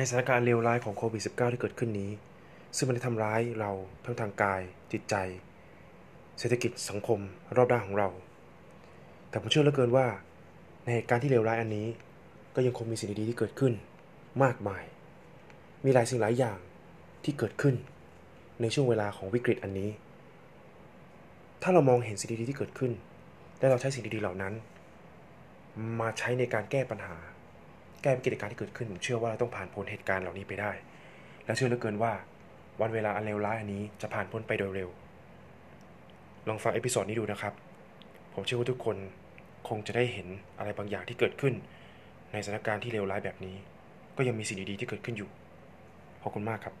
[0.00, 2.10] ในสถานการณ์เลวร้ายของโควิด -19 ที่เกิดขึ้นนี้
[2.76, 3.70] ซึ่งมันได้ทำร้ายเรา
[4.04, 4.60] ทั้งทางกาย
[4.92, 5.14] จิตใจ
[6.38, 7.20] เศรษฐกิจสังคม
[7.56, 8.08] รอบด้านของเรา
[9.28, 10.06] แต่ผมเชื่อเหลือเกินว่า
[10.84, 11.86] ในเหตุการณ์ที่เลวร้ายอันนี้
[12.54, 13.72] ก็ยังคงมีสิ่งดีๆที่เกิดขึ้น
[14.42, 14.84] มากมาย
[15.84, 16.58] มีหลายสิ่งหลายอย่าง
[17.24, 17.74] ที่เกิดขึ้น
[18.60, 19.90] ในช่วงเวลาของวิกฤตอันนี้
[21.62, 22.92] ถ้าเรามองเห็นสิ่งดีๆที่เกิดขึ้น
[23.58, 24.54] และเราใช้สิ่งดีๆเหล่านั้น
[26.00, 27.16] มาใช้ในการแก้ปัญหา
[28.02, 30.70] แก้วิกฤตการที่เกิดขึ้นผมเชื่อว่าเราต้องผ่านพ้นเหตุการณ์เหล่านี้ไปได้
[31.44, 32.12] และเชื่อเหลือเกินว่า
[32.80, 34.88] วันเวลาอันเลวร้ายอันนี้จะผ่านพ้นไปโดยเร็ว
[36.48, 37.54] ลองฟังเอพิโซดนี้ดูนะครับ
[38.34, 38.96] ผมเชื่อว่าทุกคน
[39.68, 40.26] คงจะได้เห็น
[40.58, 41.54] อะไรบางอย่างที่เกิดขึ้น
[42.32, 43.56] ในสถานการณ์ที่เลวร้ายแบบนี้
[44.16, 45.28] ก็ยังมีสิ่งดีๆที่เกิดขึ้นอยู่
[46.22, 46.74] ขอบคุณมากครับ